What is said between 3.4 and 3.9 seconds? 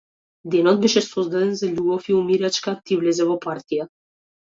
партија.